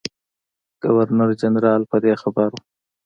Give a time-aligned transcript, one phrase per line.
[0.83, 2.61] ګورنر جنرال په دې خبر وو.